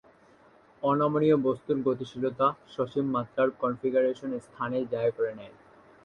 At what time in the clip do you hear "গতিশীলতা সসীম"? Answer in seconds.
1.87-3.05